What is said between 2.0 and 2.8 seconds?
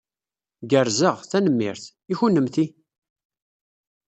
I kennemti?